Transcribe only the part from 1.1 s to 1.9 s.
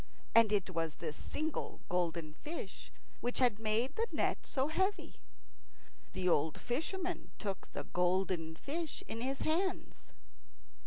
single